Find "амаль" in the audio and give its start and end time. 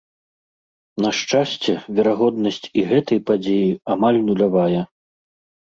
3.99-4.21